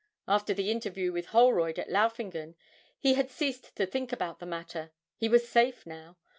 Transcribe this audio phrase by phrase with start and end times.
[0.27, 2.55] After the interview with Holroyd at Laufingen,
[2.97, 6.17] he had ceased to think about the matter he was safe now.